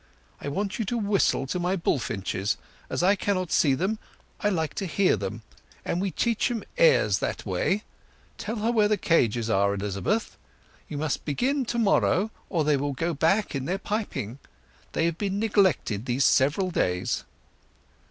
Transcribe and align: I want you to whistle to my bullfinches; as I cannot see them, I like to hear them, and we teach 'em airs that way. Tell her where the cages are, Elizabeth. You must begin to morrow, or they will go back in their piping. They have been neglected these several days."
I 0.39 0.47
want 0.47 0.79
you 0.79 0.85
to 0.85 0.97
whistle 0.97 1.45
to 1.45 1.59
my 1.59 1.75
bullfinches; 1.75 2.57
as 2.89 3.03
I 3.03 3.15
cannot 3.15 3.51
see 3.51 3.75
them, 3.75 3.99
I 4.39 4.49
like 4.49 4.73
to 4.77 4.87
hear 4.87 5.15
them, 5.15 5.43
and 5.85 6.01
we 6.01 6.09
teach 6.09 6.49
'em 6.49 6.63
airs 6.75 7.19
that 7.19 7.45
way. 7.45 7.83
Tell 8.39 8.55
her 8.55 8.71
where 8.71 8.87
the 8.87 8.97
cages 8.97 9.47
are, 9.47 9.75
Elizabeth. 9.75 10.39
You 10.87 10.97
must 10.97 11.23
begin 11.23 11.65
to 11.65 11.77
morrow, 11.77 12.31
or 12.49 12.63
they 12.63 12.77
will 12.77 12.93
go 12.93 13.13
back 13.13 13.53
in 13.53 13.65
their 13.65 13.77
piping. 13.77 14.39
They 14.93 15.05
have 15.05 15.19
been 15.19 15.37
neglected 15.37 16.07
these 16.07 16.25
several 16.25 16.71
days." 16.71 17.23